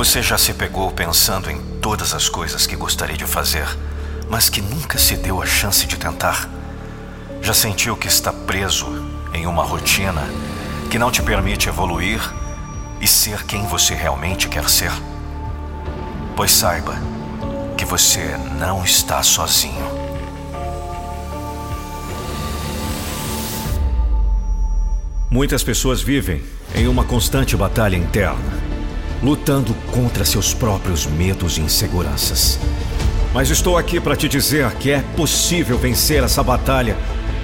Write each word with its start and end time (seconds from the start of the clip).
Você 0.00 0.22
já 0.22 0.38
se 0.38 0.54
pegou 0.54 0.90
pensando 0.90 1.50
em 1.50 1.60
todas 1.78 2.14
as 2.14 2.26
coisas 2.26 2.66
que 2.66 2.74
gostaria 2.74 3.18
de 3.18 3.26
fazer, 3.26 3.66
mas 4.30 4.48
que 4.48 4.62
nunca 4.62 4.96
se 4.96 5.14
deu 5.14 5.42
a 5.42 5.44
chance 5.44 5.86
de 5.86 5.98
tentar? 5.98 6.48
Já 7.42 7.52
sentiu 7.52 7.94
que 7.94 8.08
está 8.08 8.32
preso 8.32 8.86
em 9.34 9.46
uma 9.46 9.62
rotina 9.62 10.22
que 10.90 10.98
não 10.98 11.10
te 11.10 11.20
permite 11.22 11.68
evoluir 11.68 12.18
e 12.98 13.06
ser 13.06 13.44
quem 13.44 13.66
você 13.66 13.94
realmente 13.94 14.48
quer 14.48 14.70
ser? 14.70 14.90
Pois 16.34 16.50
saiba 16.50 16.94
que 17.76 17.84
você 17.84 18.38
não 18.58 18.82
está 18.82 19.22
sozinho. 19.22 19.84
Muitas 25.30 25.62
pessoas 25.62 26.00
vivem 26.00 26.42
em 26.74 26.88
uma 26.88 27.04
constante 27.04 27.54
batalha 27.54 27.96
interna, 27.96 28.69
lutando 29.22 29.74
contra 29.92 30.24
seus 30.24 30.54
próprios 30.54 31.06
medos 31.06 31.58
e 31.58 31.60
inseguranças. 31.60 32.58
Mas 33.32 33.50
estou 33.50 33.76
aqui 33.76 34.00
para 34.00 34.16
te 34.16 34.28
dizer 34.28 34.70
que 34.72 34.90
é 34.90 35.00
possível 35.16 35.78
vencer 35.78 36.22
essa 36.24 36.42
batalha 36.42 36.96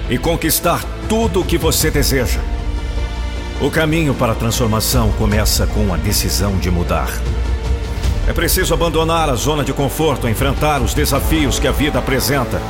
e 0.09 0.17
conquistar 0.17 0.83
tudo 1.07 1.41
o 1.41 1.45
que 1.45 1.57
você 1.57 1.89
deseja. 1.89 2.39
O 3.61 3.71
caminho 3.71 4.13
para 4.13 4.33
a 4.33 4.35
transformação 4.35 5.11
começa 5.13 5.65
com 5.67 5.93
a 5.93 5.97
decisão 5.97 6.57
de 6.57 6.69
mudar. 6.69 7.09
É 8.27 8.33
preciso 8.33 8.73
abandonar 8.73 9.29
a 9.29 9.35
zona 9.35 9.63
de 9.63 9.73
conforto, 9.73 10.27
enfrentar 10.27 10.81
os 10.81 10.93
desafios 10.93 11.57
que 11.57 11.67
a 11.67 11.71
vida 11.71 11.97
apresenta. 11.97 12.61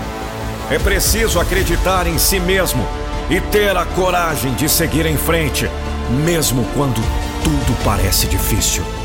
É 0.70 0.78
preciso 0.78 1.40
acreditar 1.40 2.06
em 2.06 2.18
si 2.20 2.40
mesmo 2.40 2.86
e 3.30 3.42
ter 3.42 3.76
a 3.76 3.84
coragem 3.84 4.54
de 4.54 4.70
seguir 4.70 5.06
em 5.06 5.18
frente, 5.18 5.70
mesmo 6.24 6.64
quando 6.76 7.02
tudo 7.44 7.84
parece 7.84 8.28
difícil. 8.28 8.97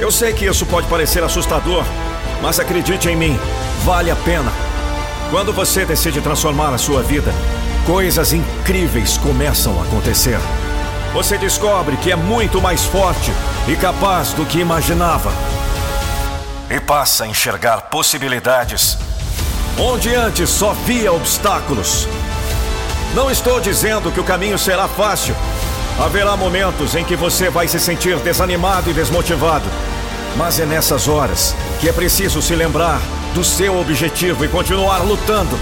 Eu 0.00 0.10
sei 0.10 0.32
que 0.32 0.44
isso 0.44 0.66
pode 0.66 0.86
parecer 0.88 1.22
assustador, 1.22 1.84
mas 2.42 2.58
acredite 2.58 3.08
em 3.08 3.16
mim, 3.16 3.38
vale 3.84 4.10
a 4.10 4.16
pena. 4.16 4.52
Quando 5.30 5.52
você 5.52 5.84
decide 5.84 6.20
transformar 6.20 6.74
a 6.74 6.78
sua 6.78 7.02
vida, 7.02 7.32
coisas 7.86 8.32
incríveis 8.32 9.16
começam 9.16 9.80
a 9.80 9.84
acontecer. 9.84 10.38
Você 11.12 11.38
descobre 11.38 11.96
que 11.96 12.10
é 12.10 12.16
muito 12.16 12.60
mais 12.60 12.84
forte 12.84 13.32
e 13.68 13.76
capaz 13.76 14.32
do 14.32 14.44
que 14.44 14.58
imaginava. 14.58 15.32
E 16.68 16.80
passa 16.80 17.24
a 17.24 17.28
enxergar 17.28 17.82
possibilidades 17.82 18.98
onde 19.78 20.14
antes 20.14 20.50
só 20.50 20.72
via 20.72 21.12
obstáculos. 21.12 22.08
Não 23.14 23.30
estou 23.30 23.60
dizendo 23.60 24.10
que 24.10 24.20
o 24.20 24.24
caminho 24.24 24.58
será 24.58 24.88
fácil. 24.88 25.36
Haverá 25.98 26.36
momentos 26.36 26.96
em 26.96 27.04
que 27.04 27.14
você 27.14 27.48
vai 27.48 27.68
se 27.68 27.78
sentir 27.78 28.18
desanimado 28.18 28.90
e 28.90 28.92
desmotivado. 28.92 29.68
Mas 30.36 30.58
é 30.58 30.66
nessas 30.66 31.06
horas 31.06 31.54
que 31.80 31.88
é 31.88 31.92
preciso 31.92 32.42
se 32.42 32.54
lembrar 32.54 33.00
do 33.32 33.44
seu 33.44 33.78
objetivo 33.78 34.44
e 34.44 34.48
continuar 34.48 34.98
lutando. 34.98 35.56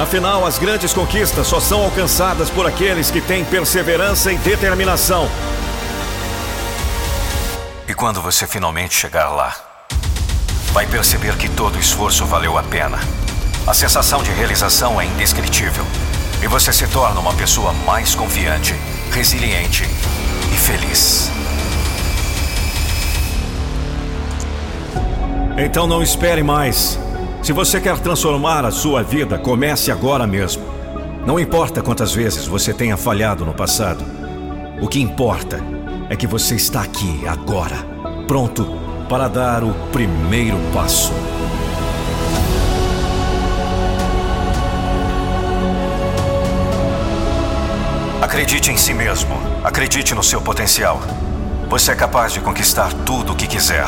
Afinal, 0.00 0.46
as 0.46 0.58
grandes 0.58 0.92
conquistas 0.92 1.48
só 1.48 1.58
são 1.58 1.82
alcançadas 1.82 2.48
por 2.48 2.66
aqueles 2.66 3.10
que 3.10 3.20
têm 3.20 3.44
perseverança 3.44 4.32
e 4.32 4.38
determinação. 4.38 5.28
E 7.88 7.94
quando 7.94 8.22
você 8.22 8.46
finalmente 8.46 8.94
chegar 8.94 9.30
lá, 9.30 9.56
vai 10.72 10.86
perceber 10.86 11.36
que 11.36 11.48
todo 11.48 11.74
o 11.74 11.80
esforço 11.80 12.24
valeu 12.24 12.56
a 12.56 12.62
pena. 12.62 13.00
A 13.66 13.74
sensação 13.74 14.22
de 14.22 14.30
realização 14.30 15.00
é 15.00 15.04
indescritível. 15.04 15.84
E 16.40 16.46
você 16.46 16.72
se 16.72 16.86
torna 16.86 17.18
uma 17.18 17.34
pessoa 17.34 17.72
mais 17.84 18.14
confiante, 18.14 18.74
resiliente 19.10 19.84
e 20.52 20.56
feliz. 20.56 21.30
Então 25.56 25.86
não 25.86 26.02
espere 26.02 26.42
mais. 26.42 26.98
Se 27.42 27.52
você 27.52 27.80
quer 27.80 27.98
transformar 27.98 28.64
a 28.64 28.70
sua 28.70 29.02
vida, 29.02 29.38
comece 29.38 29.90
agora 29.90 30.26
mesmo. 30.26 30.62
Não 31.26 31.38
importa 31.38 31.82
quantas 31.82 32.14
vezes 32.14 32.46
você 32.46 32.72
tenha 32.72 32.96
falhado 32.96 33.44
no 33.44 33.52
passado. 33.52 34.04
O 34.80 34.88
que 34.88 35.00
importa 35.00 35.60
é 36.08 36.16
que 36.16 36.26
você 36.26 36.54
está 36.54 36.82
aqui 36.82 37.26
agora, 37.26 37.76
pronto 38.26 38.64
para 39.08 39.26
dar 39.26 39.64
o 39.64 39.72
primeiro 39.90 40.58
passo. 40.72 41.12
Acredite 48.28 48.70
em 48.70 48.76
si 48.76 48.92
mesmo. 48.92 49.40
Acredite 49.64 50.14
no 50.14 50.22
seu 50.22 50.38
potencial. 50.38 51.00
Você 51.70 51.92
é 51.92 51.94
capaz 51.94 52.30
de 52.30 52.40
conquistar 52.40 52.92
tudo 53.06 53.32
o 53.32 53.34
que 53.34 53.46
quiser. 53.46 53.86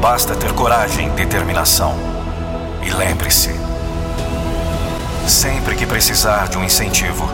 Basta 0.00 0.36
ter 0.36 0.52
coragem 0.52 1.08
e 1.08 1.10
determinação. 1.10 1.92
E 2.84 2.90
lembre-se: 2.90 3.50
sempre 5.26 5.74
que 5.74 5.84
precisar 5.84 6.46
de 6.46 6.56
um 6.56 6.62
incentivo, 6.62 7.28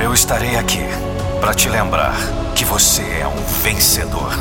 eu 0.00 0.14
estarei 0.14 0.56
aqui 0.56 0.86
para 1.38 1.52
te 1.52 1.68
lembrar 1.68 2.16
que 2.54 2.64
você 2.64 3.02
é 3.20 3.28
um 3.28 3.44
vencedor. 3.62 4.32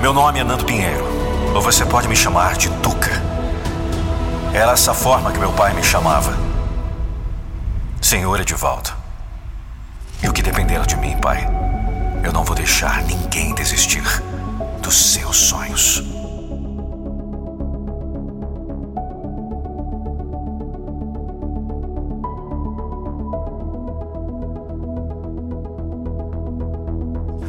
Meu 0.00 0.14
nome 0.14 0.40
é 0.40 0.44
Nando 0.44 0.64
Pinheiro, 0.64 1.04
ou 1.54 1.60
você 1.60 1.84
pode 1.84 2.08
me 2.08 2.16
chamar 2.16 2.56
de 2.56 2.70
Tuca. 2.80 3.12
Era 4.54 4.72
essa 4.72 4.94
forma 4.94 5.30
que 5.30 5.38
meu 5.38 5.52
pai 5.52 5.74
me 5.74 5.84
chamava. 5.84 6.51
Senhor 8.12 8.38
Edivaldo, 8.38 8.90
e 10.22 10.28
o 10.28 10.34
que 10.34 10.42
depender 10.42 10.84
de 10.84 10.96
mim, 10.96 11.16
Pai, 11.16 11.48
eu 12.22 12.30
não 12.30 12.44
vou 12.44 12.54
deixar 12.54 13.02
ninguém 13.04 13.54
desistir 13.54 14.02
dos 14.82 15.14
seus 15.14 15.34
sonhos. 15.34 16.02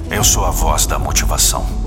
Eu 0.10 0.24
sou 0.24 0.46
a 0.46 0.50
voz 0.50 0.86
da 0.86 0.98
motivação. 0.98 1.83